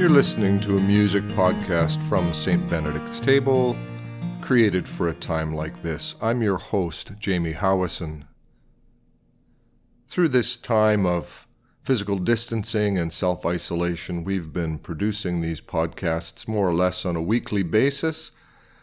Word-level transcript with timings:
You're 0.00 0.08
listening 0.08 0.58
to 0.60 0.78
a 0.78 0.80
music 0.80 1.22
podcast 1.24 2.02
from 2.04 2.32
St. 2.32 2.66
Benedict's 2.70 3.20
Table, 3.20 3.76
created 4.40 4.88
for 4.88 5.08
a 5.08 5.14
time 5.14 5.54
like 5.54 5.82
this. 5.82 6.14
I'm 6.22 6.40
your 6.40 6.56
host, 6.56 7.12
Jamie 7.18 7.52
Howison. 7.52 8.22
Through 10.08 10.30
this 10.30 10.56
time 10.56 11.04
of 11.04 11.46
physical 11.82 12.16
distancing 12.16 12.96
and 12.96 13.12
self 13.12 13.44
isolation, 13.44 14.24
we've 14.24 14.54
been 14.54 14.78
producing 14.78 15.42
these 15.42 15.60
podcasts 15.60 16.48
more 16.48 16.66
or 16.66 16.74
less 16.74 17.04
on 17.04 17.14
a 17.14 17.20
weekly 17.20 17.62
basis 17.62 18.30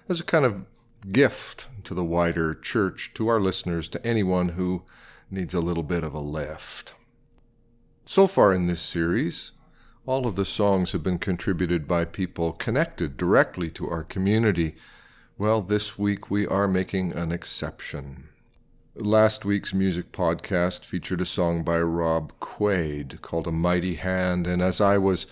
as 0.07 0.19
a 0.19 0.23
kind 0.23 0.45
of 0.45 0.67
gift 1.11 1.67
to 1.85 1.95
the 1.95 2.05
wider 2.05 2.53
church, 2.53 3.11
to 3.15 3.27
our 3.27 3.41
listeners, 3.41 3.89
to 3.89 4.05
anyone 4.05 4.49
who 4.49 4.83
needs 5.31 5.55
a 5.55 5.61
little 5.61 5.81
bit 5.81 6.03
of 6.03 6.13
a 6.13 6.19
lift. 6.19 6.93
So 8.05 8.27
far 8.27 8.53
in 8.53 8.67
this 8.67 8.83
series, 8.83 9.51
all 10.07 10.25
of 10.25 10.37
the 10.37 10.45
songs 10.45 10.93
have 10.93 11.03
been 11.03 11.19
contributed 11.19 11.85
by 11.85 12.05
people 12.05 12.53
connected 12.53 13.17
directly 13.17 13.69
to 13.69 13.89
our 13.89 14.05
community. 14.05 14.73
Well, 15.37 15.61
this 15.61 15.99
week 15.99 16.31
we 16.31 16.47
are 16.47 16.65
making 16.65 17.11
an 17.11 17.33
exception. 17.33 18.29
Last 18.95 19.43
week's 19.43 19.73
music 19.73 20.13
podcast 20.13 20.85
featured 20.85 21.19
a 21.19 21.25
song 21.25 21.61
by 21.61 21.81
Rob 21.81 22.31
Quaid 22.39 23.21
called 23.21 23.47
A 23.47 23.51
Mighty 23.51 23.95
Hand, 23.95 24.47
and 24.47 24.61
as 24.61 24.79
I 24.79 24.97
was 24.97 25.27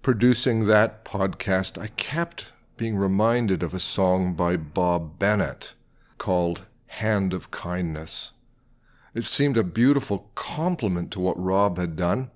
producing 0.00 0.66
that 0.66 1.04
podcast, 1.04 1.76
I 1.76 1.88
kept 1.88 2.52
being 2.76 2.96
reminded 2.96 3.64
of 3.64 3.74
a 3.74 3.80
song 3.80 4.34
by 4.34 4.56
Bob 4.56 5.18
Bennett 5.18 5.74
called 6.18 6.62
Hand 6.86 7.34
of 7.34 7.50
Kindness. 7.50 8.30
It 9.12 9.24
seemed 9.24 9.56
a 9.56 9.64
beautiful 9.64 10.30
complement 10.36 11.10
to 11.10 11.20
what 11.20 11.38
Rob 11.42 11.78
had 11.78 11.96
done. 11.96 12.30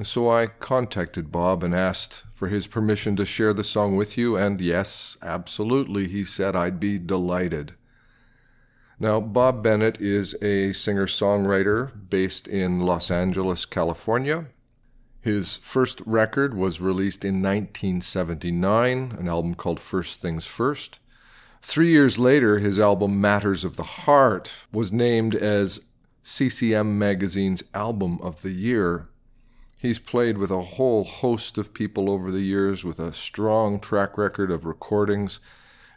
So 0.00 0.30
I 0.30 0.46
contacted 0.46 1.30
Bob 1.30 1.62
and 1.62 1.74
asked 1.74 2.24
for 2.32 2.48
his 2.48 2.66
permission 2.66 3.14
to 3.16 3.26
share 3.26 3.52
the 3.52 3.62
song 3.62 3.94
with 3.94 4.16
you, 4.16 4.36
and 4.36 4.58
yes, 4.58 5.18
absolutely, 5.20 6.08
he 6.08 6.24
said 6.24 6.56
I'd 6.56 6.80
be 6.80 6.98
delighted. 6.98 7.74
Now, 8.98 9.20
Bob 9.20 9.62
Bennett 9.62 10.00
is 10.00 10.34
a 10.40 10.72
singer 10.72 11.06
songwriter 11.06 11.90
based 12.08 12.48
in 12.48 12.80
Los 12.80 13.10
Angeles, 13.10 13.66
California. 13.66 14.46
His 15.20 15.56
first 15.56 16.00
record 16.06 16.54
was 16.54 16.80
released 16.80 17.22
in 17.22 17.42
1979, 17.42 19.16
an 19.18 19.28
album 19.28 19.54
called 19.54 19.78
First 19.78 20.22
Things 20.22 20.46
First. 20.46 21.00
Three 21.60 21.90
years 21.90 22.18
later, 22.18 22.60
his 22.60 22.80
album 22.80 23.20
Matters 23.20 23.62
of 23.62 23.76
the 23.76 23.82
Heart 23.82 24.52
was 24.72 24.90
named 24.90 25.34
as 25.34 25.80
CCM 26.22 26.98
Magazine's 26.98 27.62
Album 27.74 28.18
of 28.22 28.40
the 28.42 28.52
Year 28.52 29.08
He's 29.82 29.98
played 29.98 30.38
with 30.38 30.52
a 30.52 30.62
whole 30.62 31.02
host 31.02 31.58
of 31.58 31.74
people 31.74 32.08
over 32.08 32.30
the 32.30 32.42
years 32.42 32.84
with 32.84 33.00
a 33.00 33.12
strong 33.12 33.80
track 33.80 34.16
record 34.16 34.48
of 34.52 34.64
recordings, 34.64 35.40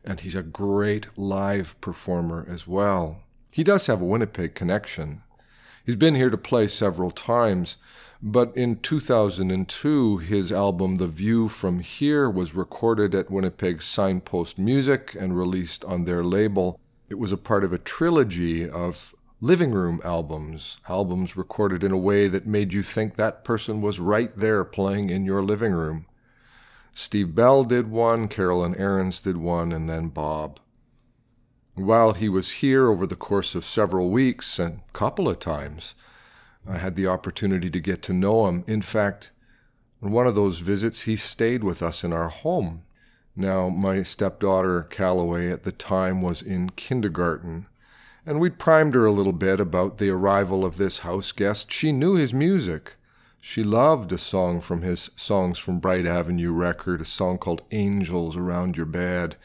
and 0.04 0.20
he's 0.20 0.34
a 0.34 0.42
great 0.42 1.06
live 1.16 1.80
performer 1.82 2.48
as 2.50 2.68
well. 2.68 3.22
He 3.52 3.64
does 3.64 3.86
have 3.86 4.02
a 4.02 4.06
Winnipeg 4.06 4.56
connection. 4.56 5.22
He's 5.86 5.96
been 5.96 6.16
here 6.16 6.32
to 6.32 6.38
play 6.38 6.68
several 6.68 7.12
times, 7.12 7.78
but 8.24 8.58
in 8.58 8.78
2002, 8.78 10.18
his 10.18 10.52
album 10.52 10.96
The 10.96 11.06
View 11.06 11.48
from 11.48 11.78
Here 11.78 12.28
was 12.28 12.56
recorded 12.56 13.14
at 13.14 13.30
Winnipeg's 13.30 13.86
Signpost 13.86 14.58
Music 14.58 15.16
and 15.18 15.38
released 15.38 15.86
on 15.86 16.06
their 16.06 16.24
label. 16.24 16.80
It 17.08 17.20
was 17.20 17.32
a 17.32 17.38
part 17.38 17.64
of 17.64 17.72
a 17.72 17.78
trilogy 17.78 18.68
of 18.68 19.14
living 19.46 19.72
room 19.72 20.02
albums, 20.04 20.80
albums 20.90 21.38
recorded 21.38 21.84
in 21.84 21.92
a 21.92 21.98
way 21.98 22.28
that 22.28 22.48
made 22.48 22.74
you 22.74 22.82
think 22.82 23.16
that 23.16 23.44
person 23.44 23.80
was 23.80 24.00
right 24.00 24.36
there 24.36 24.64
playing 24.64 25.12
in 25.12 25.24
your 25.24 25.44
living 25.44 25.72
room. 25.72 26.08
Steve 26.96 27.36
Bell 27.36 27.64
did 27.64 27.88
one, 27.88 28.28
Carolyn 28.28 28.74
Arends 28.74 29.22
did 29.22 29.38
one, 29.38 29.72
and 29.72 29.88
then 29.88 30.08
Bob. 30.08 30.60
While 31.76 32.14
he 32.14 32.28
was 32.28 32.54
here 32.54 32.90
over 32.90 33.06
the 33.06 33.16
course 33.16 33.54
of 33.54 33.64
several 33.64 34.10
weeks 34.10 34.58
and 34.58 34.80
a 34.80 34.92
couple 34.94 35.30
of 35.30 35.38
times, 35.38 35.94
I 36.68 36.80
had 36.80 36.96
the 36.96 37.06
opportunity 37.06 37.70
to 37.70 37.80
get 37.80 38.02
to 38.04 38.14
know 38.14 38.48
him. 38.48 38.64
In 38.66 38.82
fact, 38.82 39.30
on 40.02 40.12
one 40.12 40.26
of 40.26 40.34
those 40.34 40.58
visits, 40.58 41.02
he 41.02 41.16
stayed 41.16 41.64
with 41.64 41.84
us 41.84 42.04
in 42.04 42.12
our 42.12 42.30
home. 42.30 42.82
Now, 43.36 43.70
my 43.70 44.02
stepdaughter, 44.02 44.88
Calloway, 44.90 45.52
at 45.52 45.62
the 45.62 45.72
time 45.72 46.24
was 46.24 46.42
in 46.42 46.72
kindergarten 46.72 47.68
and 48.26 48.40
we'd 48.40 48.58
primed 48.58 48.96
her 48.96 49.06
a 49.06 49.12
little 49.12 49.34
bit 49.34 49.60
about 49.60 49.98
the 49.98 50.10
arrival 50.10 50.66
of 50.66 50.78
this 50.78 51.00
house 51.00 51.32
guest. 51.32 51.72
She 51.72 51.92
knew 51.92 52.16
his 52.16 52.34
music. 52.34 52.96
She 53.40 53.64
loved 53.64 54.12
a 54.12 54.18
song 54.18 54.62
from 54.62 54.82
his 54.82 55.12
Songs 55.16 55.60
from 55.60 55.80
Bright 55.80 56.08
Avenue 56.08 56.52
record, 56.52 57.02
a 57.02 57.06
song 57.06 57.38
called 57.38 57.62
Angels 57.72 58.36
Around 58.36 58.78
Your 58.78 58.88
Bed, 58.88 59.36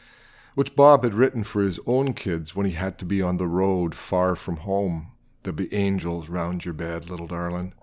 which 0.55 0.75
Bob 0.75 1.03
had 1.03 1.13
written 1.13 1.43
for 1.43 1.61
his 1.61 1.79
own 1.85 2.13
kids 2.13 2.55
when 2.55 2.65
he 2.65 2.71
had 2.71 2.97
to 2.97 3.05
be 3.05 3.21
on 3.21 3.37
the 3.37 3.47
road 3.47 3.93
far 3.93 4.35
from 4.35 4.57
home. 4.57 5.11
There'll 5.43 5.55
be 5.55 5.73
angels 5.73 6.29
round 6.29 6.65
your 6.65 6.73
bed, 6.73 7.09
little 7.09 7.27
darling. 7.27 7.73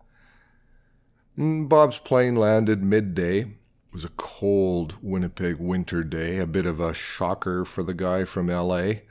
Mm, 1.39 1.69
Bob's 1.69 1.99
plane 1.99 2.35
landed 2.35 2.83
midday. 2.83 3.41
It 3.41 3.49
was 3.93 4.05
a 4.05 4.11
cold 4.17 4.97
Winnipeg 5.01 5.59
winter 5.59 6.03
day, 6.03 6.39
a 6.39 6.47
bit 6.47 6.67
of 6.67 6.81
a 6.81 6.93
shocker 6.93 7.65
for 7.65 7.85
the 7.85 7.95
guy 7.95 8.25
from 8.25 8.51
L.A. 8.51 9.03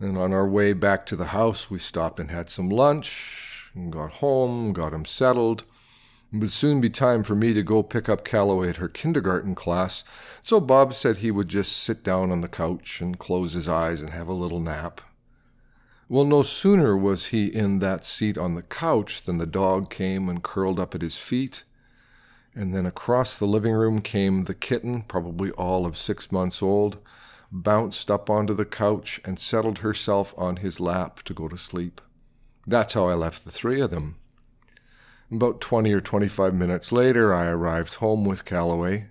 And 0.00 0.18
on 0.18 0.32
our 0.32 0.46
way 0.46 0.72
back 0.72 1.06
to 1.06 1.16
the 1.16 1.26
house, 1.26 1.70
we 1.70 1.78
stopped 1.78 2.18
and 2.18 2.30
had 2.30 2.48
some 2.48 2.68
lunch, 2.68 3.70
and 3.74 3.92
got 3.92 4.12
home, 4.14 4.72
got 4.72 4.92
him 4.92 5.04
settled. 5.04 5.64
It 6.32 6.38
would 6.38 6.50
soon 6.50 6.80
be 6.80 6.90
time 6.90 7.22
for 7.22 7.36
me 7.36 7.54
to 7.54 7.62
go 7.62 7.82
pick 7.82 8.08
up 8.08 8.24
Calloway 8.24 8.70
at 8.70 8.78
her 8.78 8.88
kindergarten 8.88 9.54
class, 9.54 10.02
so 10.42 10.58
Bob 10.60 10.92
said 10.94 11.18
he 11.18 11.30
would 11.30 11.48
just 11.48 11.76
sit 11.76 12.02
down 12.02 12.32
on 12.32 12.40
the 12.40 12.48
couch 12.48 13.00
and 13.00 13.18
close 13.18 13.52
his 13.52 13.68
eyes 13.68 14.00
and 14.00 14.10
have 14.10 14.26
a 14.26 14.32
little 14.32 14.58
nap. 14.58 15.00
Well, 16.08 16.24
no 16.24 16.42
sooner 16.42 16.96
was 16.96 17.26
he 17.26 17.46
in 17.46 17.78
that 17.78 18.04
seat 18.04 18.36
on 18.36 18.56
the 18.56 18.62
couch 18.62 19.22
than 19.22 19.38
the 19.38 19.46
dog 19.46 19.90
came 19.90 20.28
and 20.28 20.42
curled 20.42 20.80
up 20.80 20.94
at 20.94 21.02
his 21.02 21.16
feet. 21.16 21.64
And 22.54 22.74
then 22.74 22.84
across 22.84 23.38
the 23.38 23.46
living 23.46 23.72
room 23.72 24.00
came 24.00 24.42
the 24.42 24.54
kitten, 24.54 25.02
probably 25.02 25.50
all 25.52 25.86
of 25.86 25.96
six 25.96 26.30
months 26.30 26.62
old, 26.62 26.98
bounced 27.54 28.10
up 28.10 28.28
onto 28.28 28.52
the 28.52 28.64
couch 28.64 29.20
and 29.24 29.38
settled 29.38 29.78
herself 29.78 30.34
on 30.36 30.56
his 30.56 30.80
lap 30.80 31.22
to 31.22 31.32
go 31.32 31.46
to 31.46 31.56
sleep. 31.56 32.00
That's 32.66 32.94
how 32.94 33.06
I 33.06 33.14
left 33.14 33.44
the 33.44 33.52
three 33.52 33.80
of 33.80 33.90
them. 33.90 34.16
About 35.30 35.60
20 35.60 35.92
or 35.92 36.00
25 36.00 36.52
minutes 36.52 36.90
later, 36.90 37.32
I 37.32 37.46
arrived 37.46 37.94
home 37.94 38.24
with 38.24 38.44
Calloway, 38.44 39.06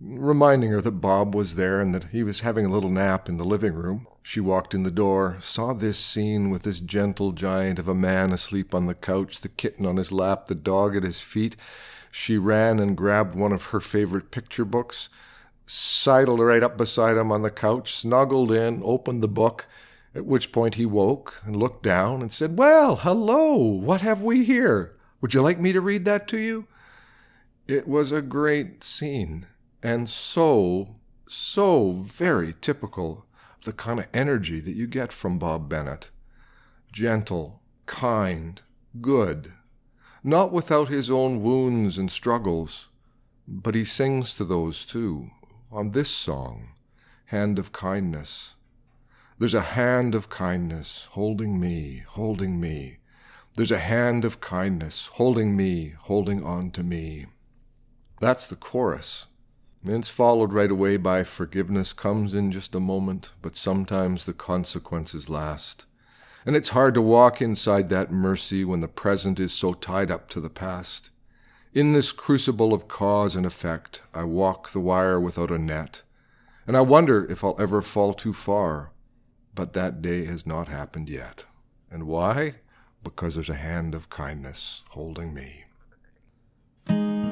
reminding 0.00 0.70
her 0.70 0.80
that 0.80 1.00
Bob 1.00 1.34
was 1.34 1.56
there 1.56 1.80
and 1.80 1.92
that 1.92 2.10
he 2.10 2.22
was 2.22 2.40
having 2.40 2.66
a 2.66 2.70
little 2.70 2.88
nap 2.88 3.28
in 3.28 3.36
the 3.36 3.44
living 3.44 3.74
room. 3.74 4.06
She 4.22 4.38
walked 4.38 4.74
in 4.74 4.84
the 4.84 4.90
door, 4.92 5.38
saw 5.40 5.72
this 5.72 5.98
scene 5.98 6.50
with 6.50 6.62
this 6.62 6.78
gentle 6.78 7.32
giant 7.32 7.80
of 7.80 7.88
a 7.88 7.94
man 7.94 8.32
asleep 8.32 8.74
on 8.74 8.86
the 8.86 8.94
couch, 8.94 9.40
the 9.40 9.48
kitten 9.48 9.86
on 9.86 9.96
his 9.96 10.12
lap, 10.12 10.46
the 10.46 10.54
dog 10.54 10.96
at 10.96 11.02
his 11.02 11.20
feet. 11.20 11.56
She 12.12 12.38
ran 12.38 12.78
and 12.78 12.96
grabbed 12.96 13.34
one 13.34 13.52
of 13.52 13.66
her 13.66 13.80
favorite 13.80 14.30
picture 14.30 14.64
books, 14.64 15.08
sidled 15.66 16.40
right 16.40 16.62
up 16.62 16.76
beside 16.76 17.16
him 17.16 17.32
on 17.32 17.42
the 17.42 17.50
couch, 17.50 17.94
snuggled 17.94 18.52
in, 18.52 18.82
opened 18.84 19.22
the 19.22 19.28
book, 19.28 19.66
at 20.14 20.26
which 20.26 20.52
point 20.52 20.74
he 20.74 20.86
woke 20.86 21.40
and 21.44 21.56
looked 21.56 21.82
down 21.82 22.20
and 22.20 22.32
said, 22.32 22.58
Well, 22.58 22.96
hello, 22.96 23.56
what 23.56 24.02
have 24.02 24.22
we 24.22 24.44
here? 24.44 24.96
Would 25.20 25.34
you 25.34 25.42
like 25.42 25.60
me 25.60 25.72
to 25.72 25.80
read 25.80 26.04
that 26.04 26.28
to 26.28 26.38
you? 26.38 26.66
It 27.68 27.86
was 27.86 28.12
a 28.12 28.20
great 28.20 28.82
scene, 28.82 29.46
and 29.82 30.08
so, 30.08 30.96
so 31.28 31.92
very 31.92 32.54
typical 32.60 33.24
of 33.58 33.64
the 33.64 33.72
kind 33.72 34.00
of 34.00 34.08
energy 34.12 34.60
that 34.60 34.74
you 34.74 34.86
get 34.86 35.12
from 35.12 35.38
Bob 35.38 35.68
Bennett. 35.68 36.10
Gentle, 36.92 37.62
kind, 37.86 38.60
good, 39.00 39.52
not 40.24 40.52
without 40.52 40.88
his 40.88 41.10
own 41.10 41.42
wounds 41.42 41.96
and 41.96 42.10
struggles, 42.10 42.88
but 43.48 43.74
he 43.74 43.84
sings 43.84 44.34
to 44.34 44.44
those 44.44 44.84
too 44.84 45.30
on 45.72 45.92
this 45.92 46.10
song, 46.10 46.68
Hand 47.26 47.58
of 47.58 47.72
Kindness. 47.72 48.52
There's 49.38 49.54
a 49.54 49.62
hand 49.62 50.14
of 50.14 50.28
kindness 50.28 51.08
holding 51.12 51.58
me, 51.58 52.04
holding 52.06 52.60
me. 52.60 52.98
There's 53.54 53.70
a 53.70 53.78
hand 53.78 54.26
of 54.26 54.38
kindness 54.38 55.06
holding 55.14 55.56
me, 55.56 55.94
holding 55.98 56.44
on 56.44 56.72
to 56.72 56.82
me. 56.82 57.26
That's 58.20 58.46
the 58.46 58.56
chorus. 58.56 59.28
It's 59.82 60.10
followed 60.10 60.52
right 60.52 60.70
away 60.70 60.98
by 60.98 61.24
forgiveness 61.24 61.94
comes 61.94 62.34
in 62.34 62.52
just 62.52 62.74
a 62.74 62.80
moment, 62.80 63.30
but 63.40 63.56
sometimes 63.56 64.26
the 64.26 64.34
consequences 64.34 65.30
last. 65.30 65.86
And 66.44 66.54
it's 66.54 66.68
hard 66.68 66.92
to 66.94 67.02
walk 67.02 67.40
inside 67.40 67.88
that 67.88 68.12
mercy 68.12 68.62
when 68.62 68.80
the 68.80 68.88
present 68.88 69.40
is 69.40 69.54
so 69.54 69.72
tied 69.72 70.10
up 70.10 70.28
to 70.30 70.40
the 70.40 70.50
past. 70.50 71.08
In 71.74 71.94
this 71.94 72.12
crucible 72.12 72.74
of 72.74 72.86
cause 72.86 73.34
and 73.34 73.46
effect, 73.46 74.02
I 74.12 74.24
walk 74.24 74.72
the 74.72 74.80
wire 74.80 75.18
without 75.18 75.50
a 75.50 75.58
net, 75.58 76.02
and 76.66 76.76
I 76.76 76.82
wonder 76.82 77.24
if 77.24 77.42
I'll 77.42 77.56
ever 77.58 77.80
fall 77.80 78.12
too 78.12 78.34
far. 78.34 78.90
But 79.54 79.72
that 79.72 80.02
day 80.02 80.26
has 80.26 80.46
not 80.46 80.68
happened 80.68 81.08
yet. 81.08 81.46
And 81.90 82.06
why? 82.06 82.56
Because 83.02 83.36
there's 83.36 83.48
a 83.48 83.54
hand 83.54 83.94
of 83.94 84.10
kindness 84.10 84.84
holding 84.90 85.32
me. 85.32 85.64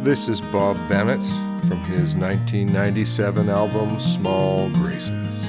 This 0.03 0.27
is 0.27 0.41
Bob 0.41 0.79
Bennett 0.89 1.27
from 1.69 1.81
his 1.81 2.15
1997 2.15 3.51
album 3.51 4.01
Small 4.01 4.71
Graces. 4.71 5.45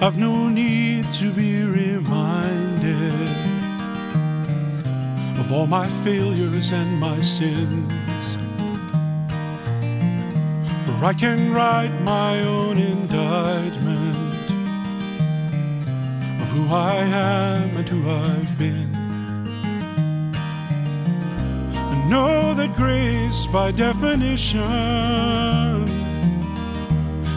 I've 0.00 0.16
no 0.16 0.48
need 0.48 1.04
to 1.14 1.32
be 1.32 1.64
all 5.52 5.66
my 5.66 5.88
failures 6.04 6.70
and 6.72 7.00
my 7.00 7.18
sins. 7.20 8.36
For 10.84 11.04
I 11.04 11.12
can 11.12 11.52
write 11.52 11.92
my 12.02 12.38
own 12.40 12.78
indictment 12.78 14.16
of 16.40 16.48
who 16.50 16.72
I 16.72 16.94
am 16.94 17.76
and 17.76 17.88
who 17.88 18.08
I've 18.08 18.58
been. 18.58 18.94
I 21.74 22.08
know 22.08 22.54
that 22.54 22.76
grace, 22.76 23.46
by 23.48 23.72
definition, 23.72 24.60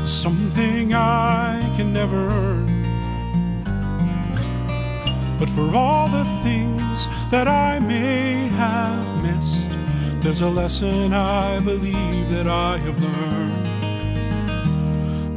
is 0.03 0.11
something 0.11 0.93
I 0.93 1.59
can 1.75 1.91
never 1.93 2.29
earn. 2.29 2.83
But 5.39 5.49
for 5.49 5.75
all 5.75 6.07
the 6.09 6.25
things 6.43 7.07
that 7.33 7.47
I 7.47 7.79
may 7.79 8.47
have 8.49 9.23
missed, 9.23 9.71
there's 10.21 10.41
a 10.41 10.49
lesson 10.49 11.15
I 11.15 11.59
believe 11.61 12.29
that 12.29 12.47
I 12.47 12.77
have 12.77 13.01
learned. 13.01 13.65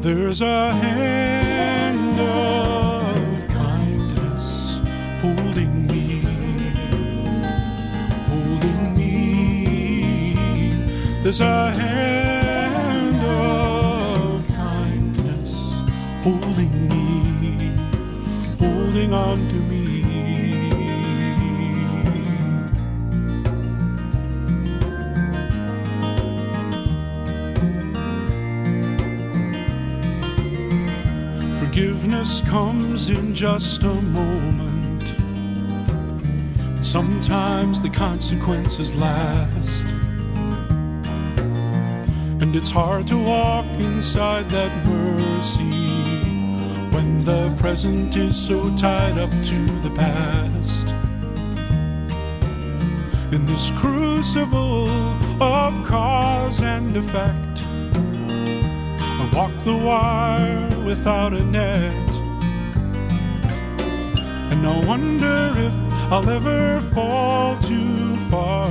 There's 0.02 0.42
a 0.42 0.74
hand 0.74 2.20
of 2.20 3.48
kindness 3.48 4.82
holding 5.22 5.86
me, 5.86 6.20
holding 8.28 8.94
me. 8.94 10.34
There's 11.22 11.40
a 11.40 11.70
hand 11.70 13.24
of 13.24 14.46
kindness 14.48 15.80
holding 16.22 16.88
me, 16.90 17.72
holding 18.60 19.14
on 19.14 19.38
to 19.38 19.58
me. 19.70 19.95
Forgiveness 31.76 32.40
comes 32.40 33.10
in 33.10 33.34
just 33.34 33.82
a 33.82 33.92
moment. 33.92 35.02
Sometimes 36.82 37.82
the 37.82 37.90
consequences 37.90 38.96
last. 38.96 39.84
And 42.40 42.56
it's 42.56 42.70
hard 42.70 43.06
to 43.08 43.22
walk 43.22 43.66
inside 43.74 44.46
that 44.48 44.72
mercy 44.86 45.64
when 46.96 47.22
the 47.24 47.54
present 47.58 48.16
is 48.16 48.34
so 48.34 48.74
tied 48.78 49.18
up 49.18 49.28
to 49.28 49.66
the 49.86 49.92
past. 49.94 50.94
In 53.34 53.44
this 53.44 53.70
crucible 53.72 54.88
of 55.42 55.84
cause 55.84 56.62
and 56.62 56.96
effect, 56.96 57.45
walk 59.36 59.52
the 59.64 59.76
wire 59.76 60.66
without 60.86 61.34
a 61.34 61.44
net. 61.44 61.92
And 64.50 64.66
I 64.66 64.84
wonder 64.86 65.52
if 65.58 65.74
I'll 66.10 66.30
ever 66.30 66.80
fall 66.94 67.54
too 67.58 68.16
far, 68.30 68.66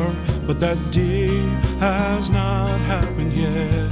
but 0.47 0.59
that 0.59 0.79
day 0.89 1.27
has 1.79 2.31
not 2.31 2.79
happened 2.94 3.33
yet. 3.33 3.91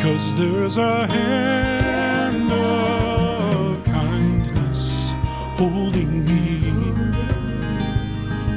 Cause 0.00 0.26
there's 0.38 0.76
a 0.76 1.08
hand 1.08 2.52
of 2.52 3.84
kindness 3.84 5.10
holding 5.58 6.24
me, 6.24 6.48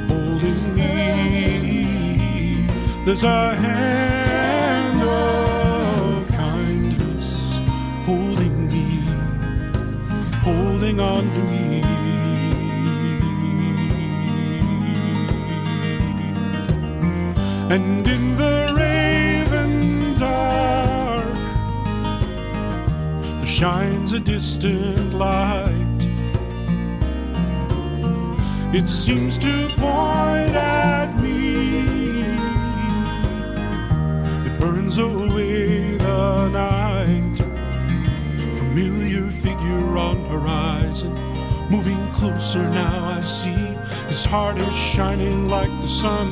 holding 0.06 0.62
me. 0.76 2.64
There's 3.04 3.24
a 3.24 3.56
hand 3.56 3.99
holding 11.20 11.26
on 11.26 11.30
to 11.30 11.40
me. 11.44 11.82
And 17.70 18.06
in 18.06 18.36
the 18.36 18.74
raven 18.76 20.18
dark, 20.18 21.34
there 23.38 23.46
shines 23.46 24.12
a 24.12 24.20
distant 24.20 25.14
light. 25.14 25.76
It 28.72 28.86
seems 28.86 29.38
to 29.38 29.68
point 29.76 30.54
at 30.54 31.16
me. 31.20 32.20
It 34.46 34.60
burns 34.60 34.98
away 34.98 35.29
Familiar 38.90 39.30
figure 39.30 39.96
on 39.96 40.16
horizon, 40.24 41.12
moving 41.70 41.96
closer 42.12 42.68
now. 42.70 43.10
I 43.16 43.20
see 43.20 43.76
his 44.08 44.24
heart 44.24 44.58
is 44.58 44.76
shining 44.76 45.48
like 45.48 45.70
the 45.80 45.86
sun. 45.86 46.26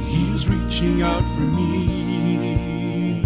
He's 0.00 0.48
reaching 0.48 1.02
out 1.02 1.22
for 1.34 1.42
me 1.42 3.22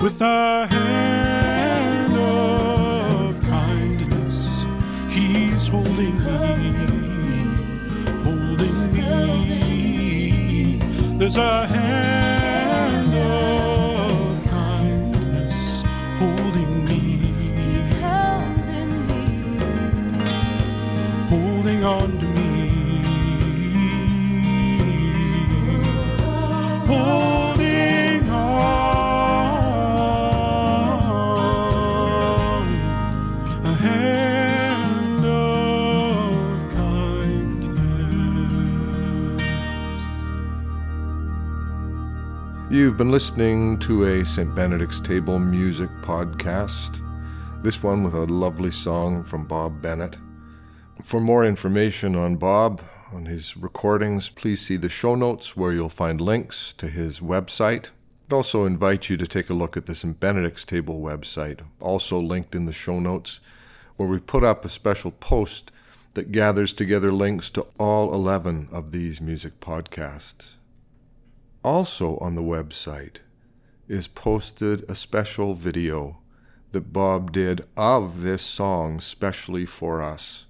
with 0.00 0.22
a 0.22 0.68
hand 0.70 2.14
of 2.16 3.40
kindness. 3.40 4.64
He's 5.08 5.66
holding 5.66 6.16
me, 6.16 7.42
holding 8.22 8.92
me. 8.92 10.78
There's 11.18 11.36
a 11.36 11.66
hand 11.66 11.89
You've 42.70 42.96
been 42.96 43.10
listening 43.10 43.80
to 43.80 44.04
a 44.04 44.24
St. 44.24 44.54
Benedict's 44.54 45.00
Table 45.00 45.40
music 45.40 45.90
podcast. 46.02 47.02
This 47.64 47.82
one 47.82 48.04
with 48.04 48.14
a 48.14 48.26
lovely 48.26 48.70
song 48.70 49.24
from 49.24 49.44
Bob 49.44 49.82
Bennett. 49.82 50.18
For 51.02 51.20
more 51.20 51.44
information 51.44 52.14
on 52.14 52.36
Bob, 52.36 52.80
on 53.12 53.26
his 53.26 53.56
recordings, 53.56 54.28
please 54.28 54.60
see 54.60 54.76
the 54.76 54.88
show 54.88 55.16
notes 55.16 55.56
where 55.56 55.72
you'll 55.72 55.88
find 55.88 56.20
links 56.20 56.72
to 56.74 56.86
his 56.86 57.18
website. 57.18 57.90
I'd 58.28 58.34
also 58.34 58.66
invite 58.66 59.10
you 59.10 59.16
to 59.16 59.26
take 59.26 59.50
a 59.50 59.54
look 59.54 59.76
at 59.76 59.86
the 59.86 59.96
St. 59.96 60.20
Benedict's 60.20 60.64
Table 60.64 61.00
website, 61.00 61.62
also 61.80 62.20
linked 62.20 62.54
in 62.54 62.66
the 62.66 62.72
show 62.72 63.00
notes, 63.00 63.40
where 63.96 64.08
we 64.08 64.20
put 64.20 64.44
up 64.44 64.64
a 64.64 64.68
special 64.68 65.10
post 65.10 65.72
that 66.14 66.30
gathers 66.30 66.72
together 66.72 67.10
links 67.10 67.50
to 67.50 67.66
all 67.80 68.14
11 68.14 68.68
of 68.70 68.92
these 68.92 69.20
music 69.20 69.58
podcasts. 69.58 70.50
Also 71.62 72.16
on 72.18 72.34
the 72.34 72.42
website 72.42 73.18
is 73.86 74.08
posted 74.08 74.84
a 74.88 74.94
special 74.94 75.54
video 75.54 76.18
that 76.72 76.92
Bob 76.92 77.32
did 77.32 77.62
of 77.76 78.22
this 78.22 78.42
song 78.42 79.00
specially 79.00 79.66
for 79.66 80.00
us. 80.00 80.46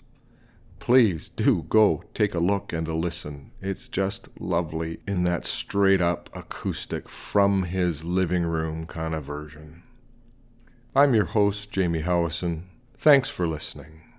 Please 0.79 1.29
do 1.29 1.67
go 1.69 2.05
take 2.15 2.35
a 2.35 2.39
look 2.39 2.73
and 2.73 2.87
a 2.87 2.95
listen. 2.95 3.53
It's 3.61 3.89
just 3.89 4.29
lovely 4.39 5.01
in 5.07 5.25
that 5.25 5.45
straight 5.45 6.01
up 6.01 6.31
acoustic 6.35 7.09
from 7.09 7.65
his 7.65 8.05
living 8.05 8.45
room 8.45 8.87
kind 8.87 9.15
of 9.15 9.25
version. 9.25 9.83
I'm 10.95 11.15
your 11.15 11.27
host, 11.27 11.71
Jamie 11.71 12.03
Howison. 12.03 12.65
Thanks 12.97 13.29
for 13.29 13.47
listening. 13.47 14.10